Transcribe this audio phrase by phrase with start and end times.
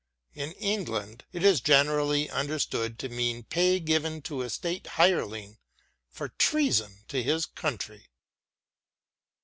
[0.33, 5.59] In England it is generally understood to mean pay given to a state hireling
[6.09, 8.07] for treason to his country.